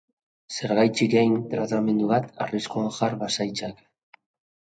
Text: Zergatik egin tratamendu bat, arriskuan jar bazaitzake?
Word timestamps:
Zergatik 0.53 1.11
egin 1.19 1.35
tratamendu 1.51 2.09
bat, 2.13 2.25
arriskuan 2.45 2.89
jar 2.95 3.17
bazaitzake? 3.25 3.87